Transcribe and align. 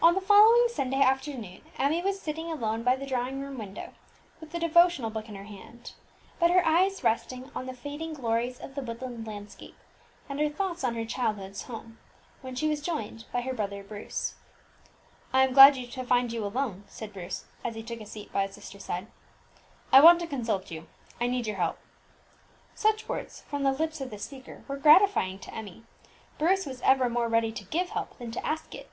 On 0.00 0.14
the 0.14 0.20
following 0.22 0.66
Sunday 0.72 1.02
afternoon 1.02 1.60
Emmie 1.76 2.00
was 2.00 2.18
sitting 2.18 2.50
alone 2.50 2.82
by 2.82 2.96
the 2.96 3.04
drawing 3.04 3.38
room 3.42 3.58
window, 3.58 3.92
with 4.40 4.54
a 4.54 4.58
devotional 4.58 5.10
book 5.10 5.28
in 5.28 5.34
her 5.34 5.44
hand, 5.44 5.92
but 6.40 6.50
her 6.50 6.66
eyes 6.66 7.04
resting 7.04 7.50
on 7.54 7.66
the 7.66 7.74
fading 7.74 8.14
glories 8.14 8.58
of 8.58 8.74
the 8.74 8.80
woodland 8.80 9.26
landscape, 9.26 9.76
and 10.26 10.40
her 10.40 10.48
thoughts 10.48 10.82
on 10.82 10.94
her 10.94 11.04
childhood's 11.04 11.64
home, 11.64 11.98
when 12.40 12.54
she 12.54 12.66
was 12.66 12.80
joined 12.80 13.26
by 13.30 13.42
her 13.42 13.52
brother 13.52 13.84
Bruce. 13.84 14.36
"I 15.34 15.44
am 15.46 15.52
glad 15.52 15.74
to 15.74 16.02
find 16.02 16.32
you 16.32 16.46
alone," 16.46 16.84
said 16.88 17.12
Bruce, 17.12 17.44
as 17.62 17.74
he 17.74 17.82
took 17.82 18.00
a 18.00 18.06
seat 18.06 18.32
by 18.32 18.46
his 18.46 18.54
sister's 18.54 18.86
side; 18.86 19.06
"I 19.92 20.00
want 20.00 20.18
to 20.20 20.26
consult 20.26 20.70
you, 20.70 20.88
I 21.20 21.26
need 21.26 21.46
your 21.46 21.56
help." 21.56 21.76
Such 22.74 23.06
words 23.06 23.42
from 23.42 23.64
the 23.64 23.72
lips 23.72 24.00
of 24.00 24.08
the 24.08 24.18
speaker 24.18 24.64
were 24.66 24.78
gratifying 24.78 25.38
to 25.40 25.54
Emmie; 25.54 25.84
Bruce 26.38 26.64
was 26.64 26.80
ever 26.80 27.10
more 27.10 27.28
ready 27.28 27.52
to 27.52 27.64
give 27.64 27.90
help 27.90 28.16
than 28.16 28.30
to 28.30 28.46
ask 28.46 28.74
it. 28.74 28.90